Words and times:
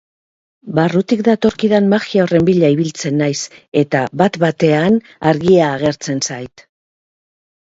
Barrutik 0.77 1.19
datorkidan 1.27 1.89
magia 1.91 2.23
horren 2.23 2.47
bila 2.47 2.71
ibiltzen 2.77 3.21
naiz, 3.23 3.37
eta 3.83 4.01
bat-batean 4.23 4.99
argia 5.33 5.69
agertzen 5.79 6.25
zait. 6.31 6.67